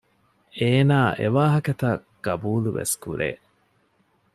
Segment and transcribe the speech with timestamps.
[0.59, 3.29] އޭނާ އެވާހަކަތައް ޤަބޫލުވެސް ކުރޭ